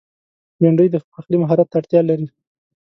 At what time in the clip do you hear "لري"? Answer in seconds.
2.09-2.27